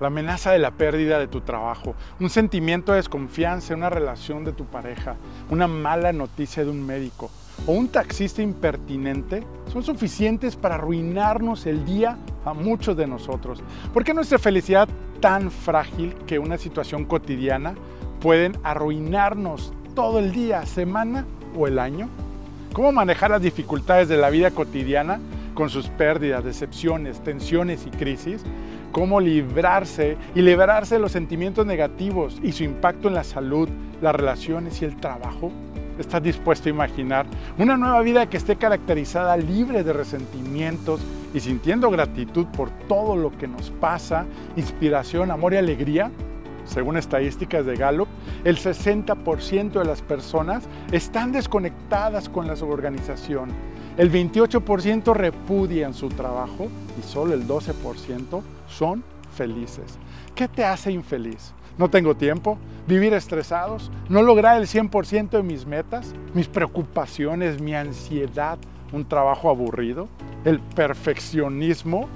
[0.00, 4.44] la amenaza de la pérdida de tu trabajo, un sentimiento de desconfianza en una relación
[4.44, 5.16] de tu pareja,
[5.50, 7.30] una mala noticia de un médico
[7.66, 13.62] o un taxista impertinente son suficientes para arruinarnos el día a muchos de nosotros.
[13.92, 14.88] ¿Por qué nuestra felicidad
[15.20, 17.74] tan frágil que una situación cotidiana
[18.20, 21.24] pueden arruinarnos todo el día, semana
[21.56, 22.08] o el año?
[22.72, 25.20] ¿Cómo manejar las dificultades de la vida cotidiana
[25.54, 28.42] con sus pérdidas, decepciones, tensiones y crisis?
[28.94, 33.68] Cómo librarse y liberarse de los sentimientos negativos y su impacto en la salud,
[34.00, 35.50] las relaciones y el trabajo.
[35.98, 37.26] ¿Estás dispuesto a imaginar
[37.58, 41.00] una nueva vida que esté caracterizada libre de resentimientos
[41.34, 46.12] y sintiendo gratitud por todo lo que nos pasa, inspiración, amor y alegría?
[46.64, 48.08] Según estadísticas de Gallup,
[48.44, 53.50] el 60% de las personas están desconectadas con la organización.
[53.96, 56.68] El 28% repudian su trabajo
[56.98, 59.04] y solo el 12% son
[59.36, 59.98] felices.
[60.34, 61.52] ¿Qué te hace infeliz?
[61.78, 62.56] No tengo tiempo,
[62.86, 68.58] vivir estresados, no lograr el 100% de mis metas, mis preocupaciones, mi ansiedad,
[68.92, 70.08] un trabajo aburrido,
[70.44, 72.08] el perfeccionismo,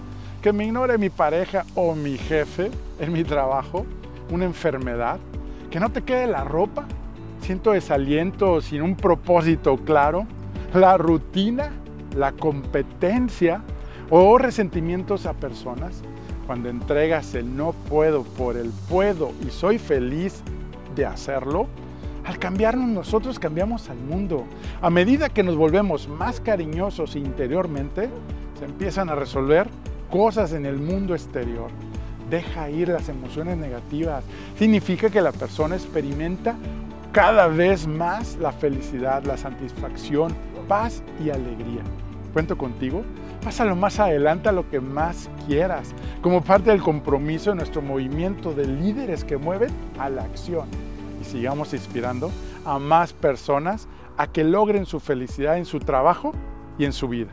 [0.43, 3.85] que me ignore mi pareja o mi jefe en mi trabajo,
[4.31, 5.19] una enfermedad,
[5.71, 6.87] que no te quede la ropa,
[7.41, 10.27] siento desaliento sin un propósito claro,
[10.75, 11.71] la rutina,
[12.17, 13.63] la competencia
[14.11, 16.03] o resentimientos a personas.
[16.47, 20.43] Cuando entregas el no puedo por el puedo y soy feliz
[20.97, 21.67] de hacerlo,
[22.25, 24.45] al cambiarnos nosotros cambiamos al mundo.
[24.83, 28.09] A medida que nos volvemos más cariñosos interiormente,
[28.59, 29.69] se empiezan a resolver
[30.11, 31.71] cosas en el mundo exterior
[32.31, 34.25] deja ir las emociones negativas.
[34.59, 36.55] Significa que la persona experimenta
[37.13, 40.35] cada vez más la felicidad, la satisfacción,
[40.69, 41.83] paz y alegría.
[42.33, 43.03] Cuento contigo.
[43.43, 48.53] Pásalo más adelante a lo que más quieras, como parte del compromiso de nuestro movimiento
[48.53, 50.69] de líderes que mueven a la acción.
[51.21, 52.31] Y sigamos inspirando
[52.65, 56.33] a más personas a que logren su felicidad en su trabajo
[56.79, 57.31] y en su vida.